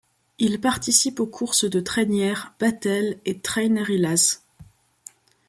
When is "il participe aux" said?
0.39-1.27